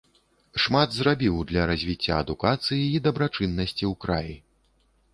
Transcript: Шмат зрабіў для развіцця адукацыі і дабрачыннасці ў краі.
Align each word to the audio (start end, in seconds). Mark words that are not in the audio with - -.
Шмат 0.63 0.89
зрабіў 0.99 1.35
для 1.53 1.67
развіцця 1.73 2.13
адукацыі 2.23 2.81
і 2.95 3.05
дабрачыннасці 3.07 3.83
ў 3.93 3.95
краі. 4.07 4.35